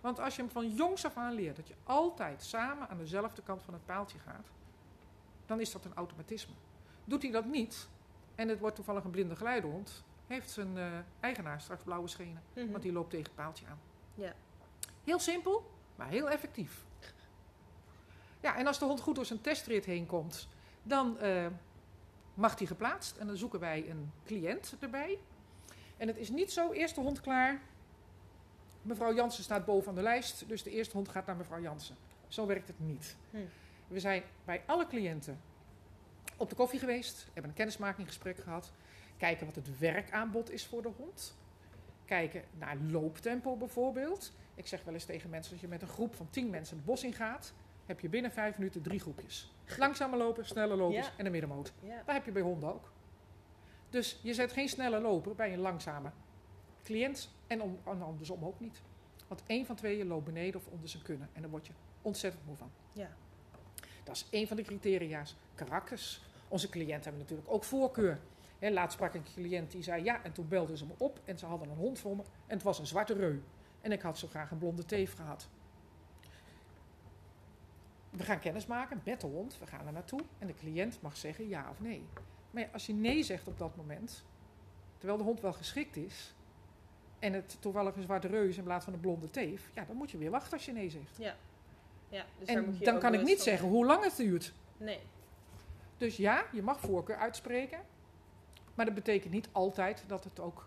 [0.00, 3.42] Want als je hem van jongs af aan leert dat je altijd samen aan dezelfde
[3.42, 4.46] kant van het paaltje gaat,
[5.46, 6.54] dan is dat een automatisme.
[7.04, 7.88] Doet hij dat niet,
[8.34, 10.86] en het wordt toevallig een blinde geleidehond, heeft zijn uh,
[11.20, 12.42] eigenaar straks blauwe schenen.
[12.54, 12.70] Mm -hmm.
[12.70, 13.78] Want die loopt tegen het paaltje aan.
[14.14, 14.34] Ja.
[15.04, 16.84] Heel simpel, maar heel effectief.
[18.40, 20.48] Ja, en als de hond goed door zijn testrit heen komt,
[20.82, 21.46] dan uh,
[22.34, 23.16] mag die geplaatst.
[23.16, 25.18] En dan zoeken wij een cliënt erbij.
[25.96, 27.60] En het is niet zo, eerste hond klaar.
[28.82, 31.96] Mevrouw Jansen staat boven de lijst, dus de eerste hond gaat naar mevrouw Jansen.
[32.28, 33.16] Zo werkt het niet.
[33.30, 33.36] Hm.
[33.88, 35.40] We zijn bij alle cliënten
[36.36, 38.72] op de koffie geweest, hebben een kennismakinggesprek gehad,
[39.16, 41.36] kijken wat het werkaanbod is voor de hond.
[42.04, 44.32] Kijken naar looptempo bijvoorbeeld.
[44.54, 46.84] Ik zeg wel eens tegen mensen, als je met een groep van tien mensen het
[46.84, 47.52] bos ingaat,
[47.86, 49.52] heb je binnen vijf minuten drie groepjes.
[49.78, 51.12] Langzame lopen, snelle lopers Ja.
[51.16, 51.72] en een middenmoot.
[51.80, 52.02] Ja.
[52.06, 52.92] Dat heb je bij honden ook.
[53.94, 56.10] Dus je zet geen snelle loper bij een langzame
[56.82, 58.82] cliënt en, om, en andersom ook niet.
[59.28, 62.46] Want één van tweeën loopt beneden of onder zijn kunnen en daar word je ontzettend
[62.46, 62.70] moe van.
[62.92, 63.08] Ja.
[64.04, 65.36] Dat is één van de criteria's.
[65.54, 66.22] Karakters.
[66.48, 68.20] Onze cliënten hebben natuurlijk ook voorkeur.
[68.60, 71.46] Laatst sprak een cliënt die zei ja, en toen belden ze me op en ze
[71.46, 73.40] hadden een hond voor me en het was een zwarte reu.
[73.80, 75.48] En ik had zo graag een blonde teef gehad.
[78.10, 81.16] We gaan kennis maken met de hond, we gaan er naartoe en de cliënt mag
[81.16, 82.06] zeggen ja of nee.
[82.54, 84.24] Maar ja, als je nee zegt op dat moment,
[84.98, 86.34] terwijl de hond wel geschikt is,
[87.18, 90.10] en het toevallig een zwarte reus in plaats van een blonde teef, ja, dan moet
[90.10, 91.16] je weer wachten als je nee zegt.
[91.18, 91.36] Ja.
[92.08, 94.52] ja dus daar En moet je dan kan ik niet zeggen hoe lang het duurt.
[94.76, 94.98] Nee.
[95.98, 97.80] Dus ja, je mag voorkeur uitspreken.
[98.74, 100.66] Maar dat betekent niet altijd dat het ook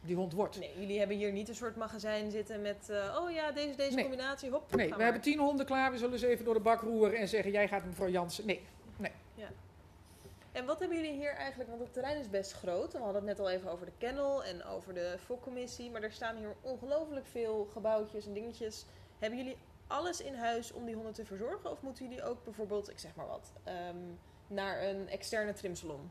[0.00, 0.58] die hond wordt.
[0.58, 2.88] nee, jullie hebben hier niet een soort magazijn zitten met...
[2.90, 4.04] eh, oh ja, deze, deze Nee.
[4.04, 5.04] combinatie, hop, Nee, we maar.
[5.04, 5.90] hebben tien honden klaar.
[5.92, 8.46] We zullen ze even door de bak roeren en zeggen: Jij gaat mevrouw Jansen.
[8.46, 8.62] Nee,
[10.54, 12.92] En wat hebben jullie hier eigenlijk, want het terrein is best groot.
[12.92, 15.90] We hadden het net al even over de kennel en over de fokcommissie.
[15.90, 18.86] Maar er staan hier ongelooflijk veel gebouwtjes en dingetjes.
[19.18, 21.70] Hebben jullie alles in huis om die honden te verzorgen?
[21.70, 23.96] Of moeten jullie ook bijvoorbeeld, ik zeg maar wat, ehm,
[24.46, 26.10] naar een externe trimsalon?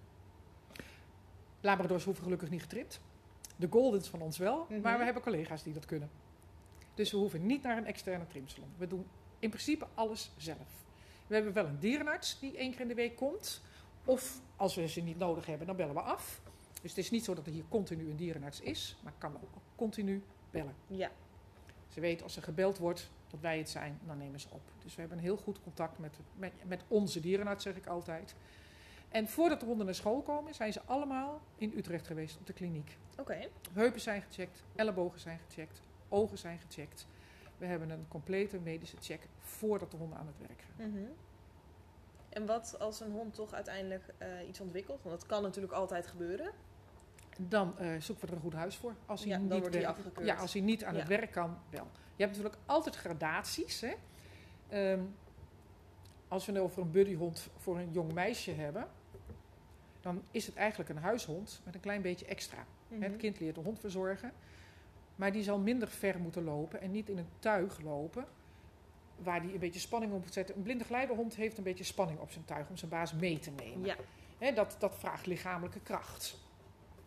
[1.61, 2.99] Labradors hoeven gelukkig niet getrimd.
[3.55, 4.81] De Goldens van ons wel, Mhm.
[4.81, 6.09] maar we hebben collega's die dat kunnen.
[6.93, 8.73] Dus we hoeven niet naar een externe trimsalon.
[8.77, 9.07] We doen
[9.39, 10.83] in principe alles zelf.
[11.27, 13.61] We hebben wel een dierenarts die één keer in de week komt.
[14.05, 16.41] Of als we ze niet nodig hebben, dan bellen we af.
[16.81, 19.49] Dus het is niet zo dat er hier continu een dierenarts is, maar kan ook
[19.75, 20.75] continu bellen.
[20.87, 21.11] Ja,
[21.87, 24.61] Ze weten als er gebeld wordt dat wij het zijn, dan nemen ze op.
[24.83, 28.35] Dus we hebben een heel goed contact met, met, met onze dierenarts, zeg ik altijd.
[29.09, 32.53] En voordat de honden naar school komen, zijn ze allemaal in Utrecht geweest op de
[32.53, 32.97] kliniek.
[33.19, 33.47] oké.
[33.73, 37.07] Heupen zijn gecheckt, ellebogen zijn gecheckt, ogen zijn gecheckt.
[37.57, 40.89] We hebben een complete medische check voordat de honden aan het werk gaan.
[40.89, 41.03] Mhm.
[42.33, 45.03] En wat als een hond toch uiteindelijk eh, iets ontwikkelt?
[45.03, 46.51] Want dat kan natuurlijk altijd gebeuren.
[47.37, 48.95] Dan eh, zoeken we er een goed huis voor.
[49.05, 50.25] Als hij Ja, dan niet wordt hij.
[50.25, 50.99] Ja, als hij niet aan Ja.
[50.99, 51.87] het werk kan, wel.
[52.15, 53.81] Je hebt natuurlijk altijd gradaties.
[53.81, 53.93] Hè?
[54.69, 55.01] Ehm,
[56.27, 58.87] als we het over een buddyhond voor een jong meisje hebben,
[60.01, 62.65] dan is het eigenlijk een huishond met een klein beetje extra.
[62.87, 63.01] Mhm.
[63.01, 64.31] Het kind leert de hond verzorgen,
[65.15, 68.25] maar die zal minder ver moeten lopen en niet in een tuig lopen
[69.17, 70.55] waar die een beetje spanning op moet zetten.
[70.55, 73.51] Een blinde geleidehond heeft een beetje spanning op zijn tuig om zijn baas mee te
[73.51, 73.95] nemen.
[74.39, 76.37] Ja, dat, dat vraagt lichamelijke kracht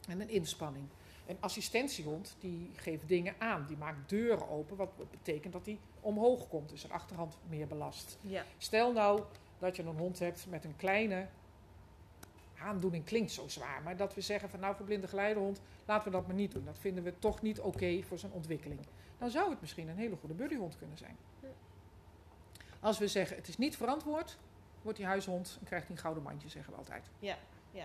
[0.08, 0.84] en een inspanning.
[1.26, 6.48] Een assistentiehond die geeft dingen aan, die maakt deuren open, wat betekent dat hij omhoog
[6.48, 8.18] komt, dus zijn achterhand meer belast.
[8.20, 8.44] ja.
[8.58, 9.22] Stel nou
[9.58, 11.26] dat je een hond hebt met een kleine
[12.58, 16.16] aandoening, klinkt zo zwaar, maar dat we zeggen van nou voor blinde geleidehond laten we
[16.16, 16.64] dat maar niet doen.
[16.64, 18.80] Dat vinden we toch niet oké voor zijn ontwikkeling.
[19.18, 21.16] Dan zou het misschien een hele goede buddyhond kunnen zijn.
[22.86, 22.92] Ja.
[22.92, 24.38] Als we zeggen het is niet verantwoord,
[24.82, 27.04] wordt die huishond en krijgt hij een gouden mandje, zeggen we altijd.
[27.18, 27.36] Ja,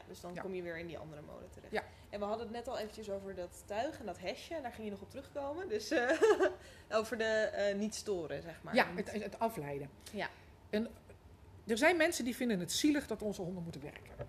[0.08, 0.42] dus dan Ja.
[0.42, 1.72] kom je weer in die andere mode terecht.
[1.74, 1.84] Ja.
[2.10, 4.60] En we hadden het net al eventjes over dat tuig en dat hesje.
[4.62, 5.70] Daar ging je nog op terugkomen.
[5.70, 6.22] Dus eh,
[6.98, 8.76] over de eh, niet storen, zeg maar.
[8.76, 9.90] Ja, het, het afleiden.
[10.12, 10.30] Ja.
[10.70, 10.88] En
[11.68, 14.28] er zijn mensen die vinden het zielig dat onze honden moeten werken.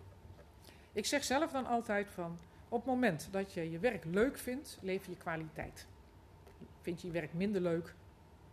[0.93, 4.79] Ik zeg zelf dan altijd van, op het moment dat je je werk leuk vindt,
[4.81, 5.87] lever je kwaliteit.
[6.81, 7.95] Vind je je werk minder leuk,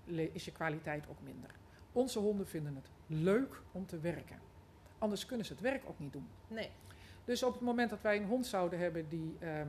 [0.05, 1.49] le- is je kwaliteit ook minder.
[1.99, 4.39] Onze honden vinden het leuk om te werken.
[4.97, 6.27] Anders kunnen ze het werk ook niet doen.
[6.47, 6.69] Nee.
[7.25, 9.67] Dus op het moment dat wij een hond zouden hebben die, ehm,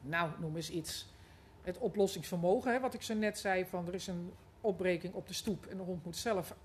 [0.00, 1.14] nou noem eens iets,
[1.62, 5.34] het oplossingsvermogen, hè, wat ik zo net zei, van er is een opbreking op de
[5.34, 6.56] stoep en de hond moet zelf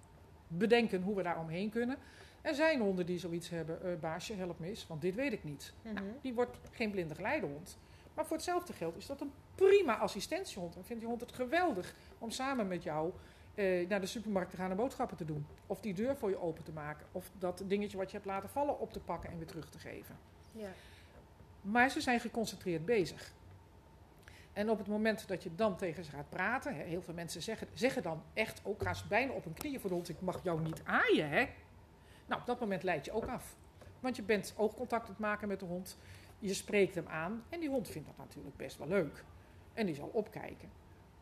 [0.47, 1.97] bedenken hoe we daar omheen kunnen.
[2.41, 5.43] Er zijn honden die zoiets hebben, eh, baasje help me eens, want dit weet ik
[5.43, 5.73] niet.
[5.81, 5.93] Mhm.
[5.93, 7.77] Nou, die wordt geen blinde geleidehond.
[8.13, 10.75] Maar voor hetzelfde geld is dat een prima assistentiehond.
[10.75, 13.13] En vindt die hond het geweldig om samen met jou
[13.53, 15.45] eh, naar de supermarkt te gaan en boodschappen te doen.
[15.67, 17.07] Of die deur voor je open te maken.
[17.11, 19.79] Of dat dingetje wat je hebt laten vallen op te pakken en weer terug te
[19.79, 20.15] geven.
[20.51, 20.69] Ja.
[21.61, 23.33] Maar ze zijn geconcentreerd bezig.
[24.53, 27.41] En op het moment dat je dan tegen ze gaat praten, hè, heel veel mensen
[27.41, 30.21] zeggen, zeggen dan echt ook, gaan ze bijna op hun knieën voor de hond, ik
[30.21, 31.47] mag jou niet aaien, hè?
[32.25, 33.55] Nou, op dat moment leid je ook af.
[33.99, 35.97] Want je bent oogcontact aan het maken met de hond,
[36.39, 39.23] je spreekt hem aan en die hond vindt dat natuurlijk best wel leuk.
[39.73, 40.69] En die zal opkijken.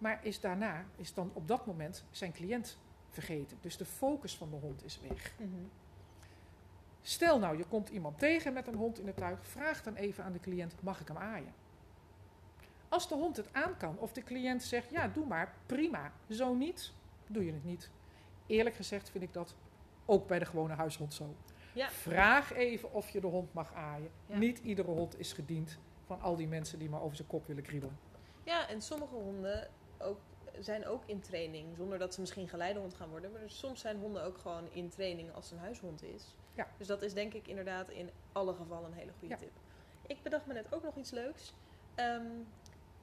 [0.02, 2.78] Maar is daarna, is dan op dat moment zijn cliënt
[3.10, 3.58] vergeten.
[3.62, 5.34] Dus de focus van de hond is weg.
[5.38, 5.50] Mhm.
[7.02, 10.24] Stel nou, je komt iemand tegen met een hond in het tuig, vraag dan even
[10.24, 11.54] aan de cliënt, mag ik hem aaien?
[12.90, 16.12] Als de hond het aan kan, of de cliënt zegt, ja, doe maar, prima.
[16.30, 16.94] Zo niet,
[17.28, 17.90] doe je het niet.
[18.46, 19.56] Eerlijk gezegd vind ik dat
[20.06, 21.36] ook bij de gewone huishond zo.
[21.74, 21.90] Ja.
[21.90, 24.12] Vraag even of je de hond mag aaien.
[24.26, 24.38] Ja.
[24.38, 27.64] Niet iedere hond is gediend van al die mensen die maar over zijn kop willen
[27.64, 27.98] kriebelen.
[28.44, 29.70] Ja, en sommige honden
[30.04, 30.20] ook,
[30.60, 33.32] zijn ook in training, zonder dat ze misschien geleidehond gaan worden.
[33.32, 36.36] Maar soms zijn honden ook gewoon in training als een huishond is.
[36.56, 36.68] Ja.
[36.78, 39.40] Dus dat is denk ik inderdaad in alle gevallen een hele goede Ja.
[39.40, 39.52] tip.
[40.08, 41.54] Ik bedacht me net ook nog iets leuks.
[41.96, 42.26] Ehm,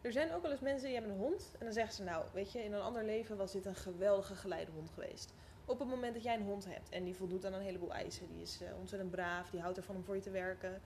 [0.01, 2.25] er zijn ook wel eens mensen die hebben een hond en dan zeggen ze nou,
[2.33, 5.35] weet je, in een ander leven was dit een geweldige geleidehond geweest.
[5.65, 8.29] Op het moment dat jij een hond hebt en die voldoet aan een heleboel eisen,
[8.29, 10.81] die is eh, ontzettend braaf, die houdt ervan om voor je te werken.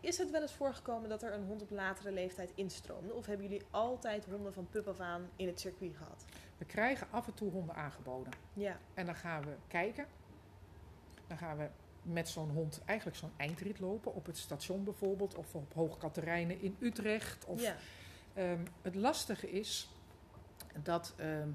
[0.00, 3.14] Is het wel eens voorgekomen dat er een hond op latere leeftijd instroomde?
[3.14, 6.24] Of hebben jullie altijd honden van pup af aan in het circuit gehad?
[6.58, 8.32] We krijgen af en toe honden aangeboden.
[8.52, 8.78] Ja.
[8.94, 10.06] En dan gaan we kijken.
[11.26, 11.68] Dan gaan we
[12.02, 14.14] met zo'n hond eigenlijk zo'n eindrit lopen.
[14.14, 15.34] Op het station bijvoorbeeld.
[15.34, 17.44] Of op Hoog Katerijnen in Utrecht.
[17.44, 17.76] Of ja.
[18.34, 19.90] Ehm, het lastige is
[20.82, 21.48] dat ehm,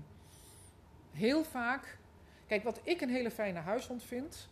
[1.11, 1.97] heel vaak.
[2.47, 4.49] Kijk, wat ik een hele fijne huishond vind,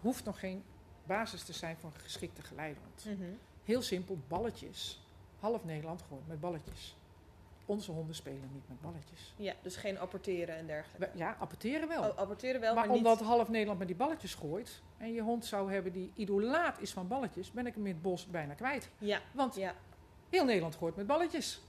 [0.00, 0.64] hoeft nog geen
[1.06, 3.04] basis te zijn voor een geschikte geleidehond.
[3.04, 3.30] Mhm.
[3.64, 5.00] Heel simpel, balletjes.
[5.40, 6.96] Half Nederland gooit met balletjes.
[7.66, 9.34] Onze honden spelen niet met balletjes.
[9.36, 11.18] Ja, dus geen apporteren en dergelijke.
[11.18, 12.10] Ja, apporteren wel.
[12.10, 13.28] Oh, apporteren wel, maar maar, omdat niet...
[13.28, 17.08] half Nederland met die balletjes gooit en je hond zou hebben die idolaat is van
[17.08, 18.90] balletjes, ben ik hem in het bos bijna kwijt.
[18.98, 19.74] Ja, Want ja.
[20.30, 21.60] heel Nederland gooit met balletjes.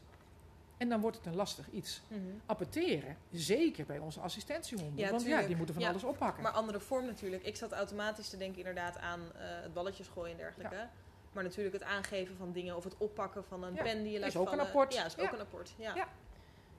[0.78, 2.02] En dan wordt het een lastig iets.
[2.08, 2.22] Mhm.
[2.46, 4.98] Apporteren, zeker bij onze assistentiehonden.
[5.06, 6.44] Ja, want ja, die moeten van Ja, alles oppakken.
[6.44, 7.44] Maar andere vorm natuurlijk.
[7.44, 10.88] Ik zat automatisch te denken inderdaad aan eh, het balletjes gooien en dergelijke.
[11.32, 14.20] Maar natuurlijk het aangeven van dingen of het oppakken van een Ja, pen die je
[14.20, 14.94] laat is ook een apport.
[14.94, 15.34] Ja, is ook Ja.
[15.34, 15.74] een apport.
[15.78, 15.96] Ja.
[15.96, 16.08] Ja.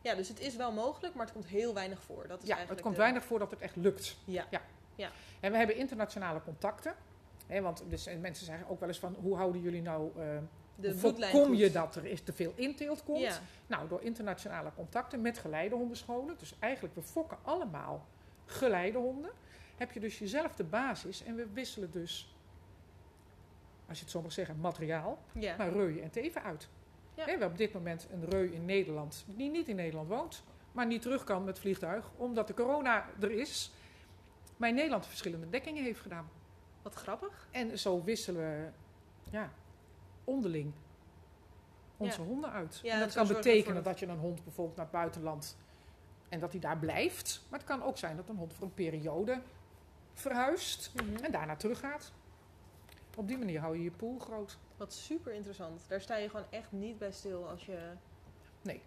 [0.02, 0.14] Ja.
[0.14, 2.28] dus het is wel mogelijk, maar het komt heel weinig voor.
[2.28, 4.16] Dat is ja, het komt de- weinig voor dat het echt lukt.
[4.24, 4.46] Ja.
[5.40, 6.94] En we hebben internationale contacten.
[7.46, 10.10] Hè, want dus, en mensen zeggen ook wel eens van, hoe houden jullie nou...
[10.20, 10.36] eh
[10.80, 13.20] De bloedlijn voorkom je dat er is te veel inteelt komt?
[13.20, 13.40] Ja.
[13.66, 16.34] Nou, door internationale contacten met geleidehondenscholen.
[16.38, 18.06] Dus eigenlijk, we fokken allemaal
[18.46, 19.30] geleidehonden.
[19.76, 22.34] Heb je dus jezelf de basis en we wisselen dus,
[23.88, 25.56] als je het zo mag zeggen, materiaal, Ja.
[25.56, 26.68] maar reu en teven uit.
[27.14, 27.24] Ja.
[27.24, 30.86] We hebben op dit moment een reu in Nederland die niet in Nederland woont, maar
[30.86, 33.70] niet terug kan met vliegtuig, omdat de corona er is.
[34.56, 36.30] Maar in Nederland verschillende dekkingen heeft gedaan.
[36.82, 37.48] Wat grappig.
[37.50, 38.68] En zo wisselen we
[39.30, 39.52] ja,
[40.28, 40.72] onderling
[41.96, 42.26] onze Ja.
[42.26, 42.80] honden uit.
[42.82, 45.56] Ja, en dat kan betekenen dat je een hond bijvoorbeeld naar het buitenland
[46.28, 47.46] en dat hij daar blijft.
[47.50, 49.40] Maar het kan ook zijn dat een hond voor een periode
[50.14, 51.24] verhuist Mhm.
[51.24, 52.12] en daarna teruggaat.
[53.16, 54.58] Op die manier hou je je pool groot.
[54.76, 55.80] Wat super interessant.
[55.88, 57.78] Daar sta je gewoon echt niet bij stil als je...
[58.62, 58.82] Nee.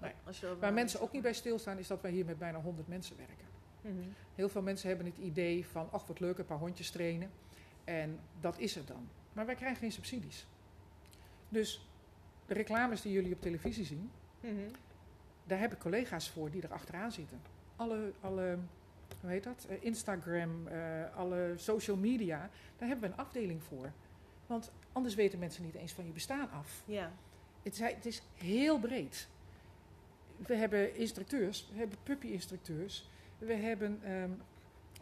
[0.00, 0.12] Nee.
[0.26, 2.88] Als je Waar mensen ook niet bij stilstaan is dat wij hier met bijna 100
[2.88, 3.46] mensen werken.
[3.80, 4.08] Mhm.
[4.34, 7.30] Heel veel mensen hebben het idee van, ach wat leuk, een paar hondjes trainen.
[7.84, 9.08] En dat is het dan.
[9.32, 10.46] Maar wij krijgen geen subsidies.
[11.48, 11.86] Dus
[12.46, 14.52] de reclames die jullie op televisie zien, Mhm.
[15.44, 17.40] daar heb ik collega's voor die er achteraan zitten.
[17.76, 18.58] Alle, alle
[19.20, 19.66] hoe heet dat?
[19.68, 23.92] Eh, Instagram, eh, alle social media, daar hebben we een afdeling voor.
[24.46, 26.82] Want anders weten mensen niet eens van je bestaan af.
[26.86, 27.12] Ja.
[27.62, 29.28] Het is, het is heel breed.
[30.36, 33.08] We hebben instructeurs, we hebben puppy-instructeurs,
[33.38, 34.30] we hebben ehm,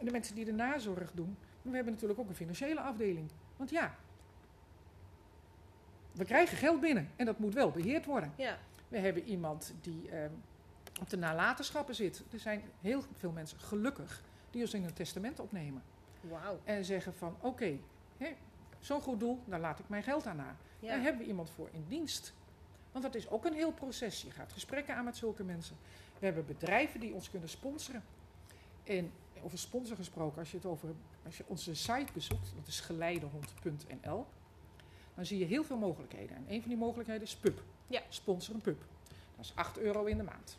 [0.05, 1.37] de mensen die de nazorg doen.
[1.61, 3.29] Maar we hebben natuurlijk ook een financiële afdeling.
[3.57, 3.95] Want ja,
[6.17, 8.33] we krijgen geld binnen en dat moet wel beheerd worden.
[8.35, 8.57] Ja.
[8.87, 10.31] We hebben iemand die ehm,
[11.01, 12.23] op de nalatenschappen zit.
[12.31, 15.83] Er zijn heel veel mensen, gelukkig, die ons in een testament opnemen.
[16.21, 16.59] Wauw.
[16.63, 17.79] En zeggen van, oké,
[18.79, 20.55] zo'n goed doel, daar laat ik mijn geld aan na.
[20.79, 20.87] Ja.
[20.87, 22.33] Daar hebben we iemand voor in dienst.
[22.91, 24.21] Want dat is ook een heel proces.
[24.21, 25.75] Je gaat gesprekken aan met zulke mensen.
[26.19, 28.03] We hebben bedrijven die ons kunnen sponsoren.
[28.83, 30.89] En over sponsor gesproken, als je, het over,
[31.25, 34.25] als je onze site bezoekt, dat is geleidehond.nl,
[35.17, 36.35] dan zie je heel veel mogelijkheden.
[36.35, 37.63] En een van die mogelijkheden is pub.
[37.87, 38.01] Ja.
[38.09, 38.85] Sponsor een pub.
[39.35, 40.57] Dat is 8 euro in de maand.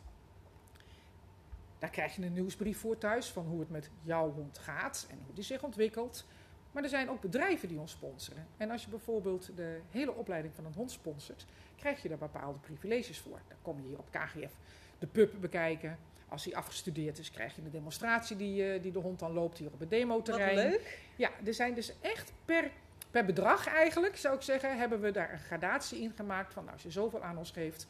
[1.79, 5.19] Daar krijg je een nieuwsbrief voor thuis van hoe het met jouw hond gaat en
[5.25, 6.25] hoe die zich ontwikkelt.
[6.71, 8.47] Maar er zijn ook bedrijven die ons sponsoren.
[8.57, 11.45] En als je bijvoorbeeld de hele opleiding van een hond sponsort,
[11.75, 13.41] krijg je daar bepaalde privileges voor.
[13.47, 14.53] Dan kom je hier op KGF
[14.99, 15.97] de pub bekijken.
[16.27, 19.57] Als hij afgestudeerd is, krijg je een demonstratie die, eh, die de hond dan loopt
[19.57, 20.55] hier op het Wat demoterrein.
[20.55, 20.99] leuk.
[21.15, 22.71] Ja, er zijn dus echt per,
[23.11, 26.53] per bedrag eigenlijk, zou ik zeggen, hebben we daar een gradatie in gemaakt.
[26.53, 27.87] Van nou, als je zoveel aan ons geeft,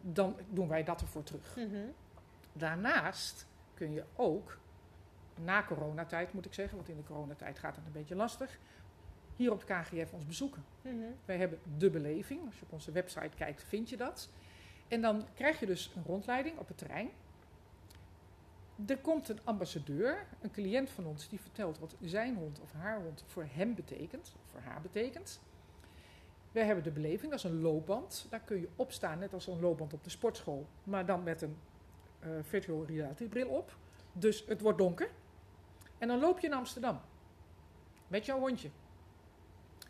[0.00, 1.56] dan doen wij dat ervoor terug.
[1.56, 1.76] Mhm.
[2.52, 4.58] Daarnaast kun je ook,
[5.34, 8.58] na coronatijd moet ik zeggen, want in de coronatijd gaat het een beetje lastig,
[9.36, 10.64] hier op de KGF ons bezoeken.
[10.82, 10.94] Mhm.
[11.24, 12.46] Wij hebben de beleving.
[12.46, 14.28] Als je op onze website kijkt, vind je dat.
[14.88, 17.10] En dan krijg je dus een rondleiding op het terrein.
[18.84, 23.00] Er komt een ambassadeur, een cliënt van ons, die vertelt wat zijn hond of haar
[23.00, 25.40] hond voor hem betekent, of voor haar betekent.
[26.52, 28.26] We hebben de beleving, dat is een loopband.
[28.30, 31.42] Daar kun je op staan, net als een loopband op de sportschool, maar dan met
[31.42, 31.56] een
[32.18, 33.76] eh, virtual reality bril op.
[34.12, 35.10] Dus het wordt donker.
[35.98, 37.00] En dan loop je in Amsterdam
[38.08, 38.70] met jouw hondje.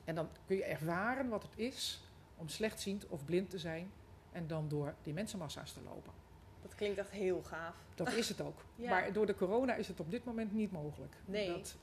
[0.05, 2.01] En dan kun je ervaren wat het is
[2.37, 3.91] om slechtziend of blind te zijn
[4.33, 6.13] en dan door die mensenmassa's te lopen.
[6.67, 7.75] Dat klinkt echt heel gaaf.
[7.95, 8.65] Dat is het ook.
[8.77, 8.91] Ja.
[8.91, 11.15] Maar door de corona is het op dit moment niet mogelijk.
[11.25, 11.77] Nee, Dat,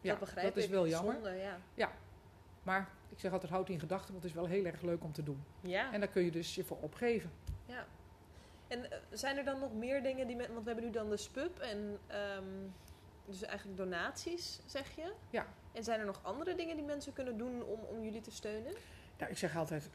[0.00, 1.14] ja, dat begrijp dat is wel jammer.
[1.14, 1.90] Zonde, ja.
[2.62, 5.12] Maar ik zeg altijd, houd in gedachten, want het is wel heel erg leuk om
[5.12, 5.44] te doen.
[5.60, 5.92] Ja.
[5.92, 7.30] En daar kun je dus je voor opgeven.
[7.66, 7.86] ja.
[8.68, 10.36] En eh, zijn er dan nog meer dingen die...
[10.36, 11.98] Men, want we hebben nu dan de SPUB en...
[12.06, 12.44] ehm,
[13.26, 15.12] dus eigenlijk donaties, zeg je?
[15.30, 15.46] Ja.
[15.72, 18.72] En zijn er nog andere dingen die mensen kunnen doen om, om jullie te steunen?
[19.18, 19.90] Nou, ik zeg altijd,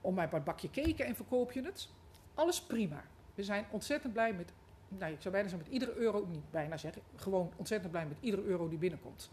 [0.00, 1.88] om mij een bakje keken en verkoop je het.
[2.34, 3.04] Alles prima.
[3.34, 4.52] We zijn ontzettend blij met,
[4.88, 8.16] nou, ik zou bijna zeggen met iedere euro, niet bijna zeggen, gewoon ontzettend blij met
[8.20, 9.28] iedere euro die binnenkomt.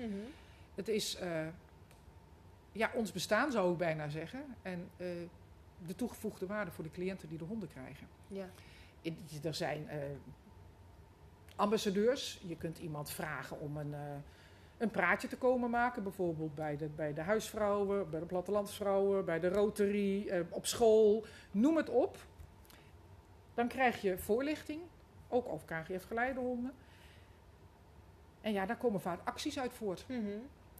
[0.76, 1.48] Het is, eh,
[2.72, 4.44] ja, ons bestaan zou ik bijna zeggen.
[4.62, 5.08] En eh,
[5.86, 8.08] de toegevoegde waarde voor de cliënten die de honden krijgen.
[8.28, 8.50] Ja.
[9.44, 9.98] Er zijn eh,
[11.56, 12.42] ambassadeurs.
[12.48, 13.96] Je kunt iemand vragen om een,
[14.78, 16.04] een praatje te komen maken.
[16.04, 21.26] Bijvoorbeeld bij de, bij de huisvrouwen, bij de plattelandsvrouwen, bij de Rotary, op school.
[21.52, 22.18] Noem het op.
[23.54, 24.82] Dan krijg je voorlichting,
[25.28, 26.74] ook over KGF-geleidehonden.
[28.42, 30.06] En ja, daar komen vaak acties uit voort.
[30.08, 30.28] Mhm.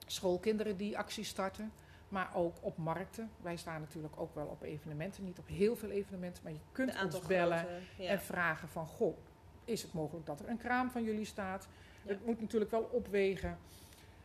[0.06, 1.72] Schoolkinderen die acties starten,
[2.10, 3.32] maar ook op markten.
[3.42, 7.04] Wij staan natuurlijk ook wel op evenementen, niet op heel veel evenementen, maar je kunt
[7.04, 8.10] ons bellen grote, ja.
[8.10, 9.18] en vragen van, goh,
[9.66, 11.68] is het mogelijk dat er een kraam van jullie staat?
[12.04, 12.12] Ja.
[12.12, 13.58] Het moet natuurlijk wel opwegen.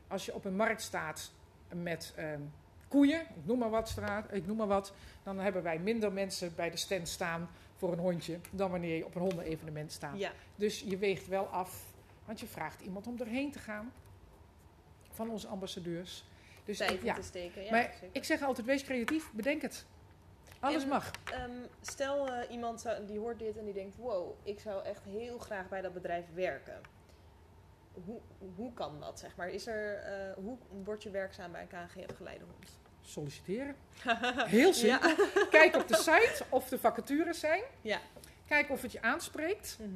[0.09, 1.32] Als je op een markt staat
[1.68, 2.40] met ehm,
[2.88, 6.54] koeien, ik noem maar wat straat, ik noem maar wat, dan hebben wij minder mensen
[6.54, 10.18] bij de stand staan voor een hondje dan wanneer je op een hondenevenement staat.
[10.18, 13.92] Ja, Dus je weegt wel af, want je vraagt iemand om erheen te gaan
[15.10, 16.24] van onze ambassadeurs.
[16.64, 17.14] Dus tijd ja.
[17.14, 17.62] te steken.
[17.64, 18.08] Ja, maar zeker.
[18.12, 19.86] ik zeg altijd, wees creatief, bedenk het.
[20.60, 21.10] Alles En- mag.
[21.32, 25.04] Ehm, stel eh, iemand zou- die hoort dit en die denkt: wow, ik zou echt
[25.04, 26.80] heel graag bij dat bedrijf werken.
[28.04, 28.20] Hoe,
[28.56, 29.48] hoe kan dat, zeg maar?
[29.48, 32.78] Is er, eh, hoe word je werkzaam bij een KGF Geleidehond?
[33.06, 33.74] Solliciteren.
[34.58, 35.10] Heel simpel.
[35.50, 37.62] Kijk op de site of de vacatures zijn.
[37.80, 38.00] Ja.
[38.46, 39.76] Kijk of het je aanspreekt.
[39.80, 39.90] Mhm.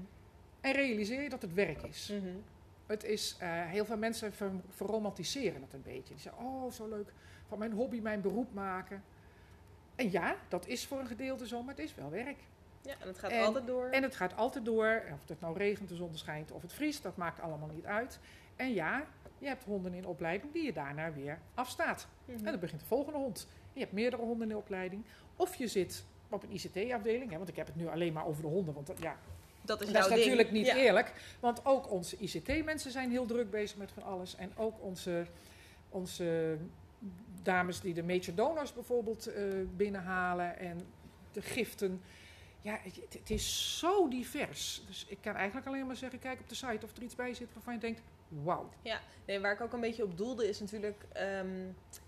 [0.60, 2.08] En realiseer je dat het werk is.
[2.12, 2.28] Mhm.
[2.86, 6.14] Het is, eh, heel veel mensen ver, verromantiseren het een beetje.
[6.14, 7.12] Die zeggen, oh zo leuk,
[7.48, 9.02] van mijn hobby mijn beroep maken.
[9.96, 12.38] En ja, dat is voor een gedeelte zo, maar het is wel werk.
[12.82, 13.88] Ja, en het gaat En- altijd door.
[13.88, 17.02] En het gaat altijd door, of het nou regent, de zon schijnt of het vriest,
[17.02, 18.18] dat maakt allemaal niet uit.
[18.56, 19.04] En ja,
[19.40, 22.09] je hebt honden in opleiding die je daarna weer afstaat.
[22.24, 22.37] Mhm.
[22.38, 23.48] En dan begint de volgende hond.
[23.72, 25.05] Je hebt meerdere honden in opleiding.
[25.37, 28.42] Of je zit op een ICT-afdeling, hè, want ik heb het nu alleen maar over
[28.42, 29.16] de honden, want dat- ja,
[29.62, 30.76] dat is, dat is natuurlijk niet Ja.
[30.76, 31.37] eerlijk.
[31.40, 34.37] Want ook onze ICT-mensen zijn heel druk bezig met van alles.
[34.37, 35.26] En ook onze,
[35.88, 36.57] onze
[37.42, 39.44] dames die de major donors bijvoorbeeld eh,
[39.76, 40.81] binnenhalen en
[41.33, 42.00] de giften.
[42.62, 44.82] Ja, het, het is zo divers.
[44.86, 47.34] Dus ik kan eigenlijk alleen maar zeggen, kijk op de site of er iets bij
[47.34, 48.68] zit waarvan je denkt, wauw.
[49.26, 51.04] Nee, waar ik ook een beetje op doelde is natuurlijk...
[51.12, 51.48] ehm,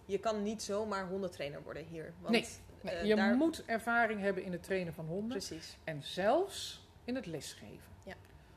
[0.06, 2.12] je kan niet zomaar hondentrainer worden hier.
[2.20, 2.46] Want, Nee,
[2.82, 5.28] eh, je daar- moet ervaring hebben in het trainen van honden.
[5.38, 5.76] Precies.
[5.84, 7.90] En zelfs in het lesgeven.
[8.04, 8.14] Ja.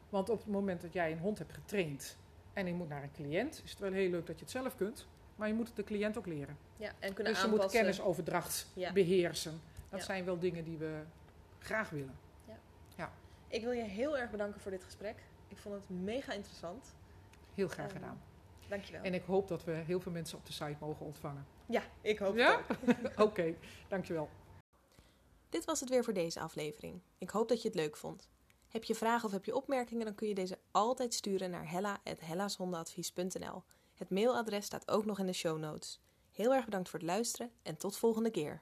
[0.10, 2.18] Want op het moment dat jij een hond hebt getraind
[2.54, 4.76] en je moet naar een cliënt, is het wel heel leuk dat je het zelf
[4.76, 5.08] kunt.
[5.36, 6.58] Maar je moet het de cliënt ook leren.
[6.78, 7.82] Ja, en kunnen Dus je moet aanpassen.
[7.82, 8.94] kennisoverdracht Ja.
[8.94, 9.62] beheersen.
[9.90, 10.06] Dat Ja.
[10.06, 11.00] zijn wel dingen die we
[11.66, 12.24] graag willen.
[13.48, 15.16] Ik wil je heel erg bedanken voor dit gesprek.
[15.48, 16.96] Ik vond het mega interessant.
[17.54, 18.22] Heel graag Ehm, gedaan.
[18.68, 19.02] Dankjewel.
[19.04, 21.46] En ik hoop dat we heel veel mensen op de site mogen ontvangen.
[21.66, 22.62] ja, ik hoop Ja?
[22.68, 22.78] het
[23.18, 23.20] ook.
[23.28, 23.56] Oké,
[23.88, 24.30] dankjewel.
[25.50, 27.02] Dit was het weer voor deze aflevering.
[27.18, 28.30] Ik hoop dat je het leuk vond.
[28.68, 33.64] Heb je vragen of heb je opmerkingen, dan kun je deze altijd sturen naar hella.hellashondenadvies.nl.
[33.94, 36.00] Het mailadres staat ook nog in de show notes.
[36.32, 38.62] Heel erg bedankt voor het luisteren en tot volgende keer.